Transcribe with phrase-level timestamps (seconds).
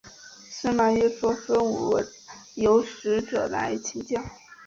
[0.49, 1.93] 司马懿说是孙吴
[2.55, 4.25] 有使者来请降。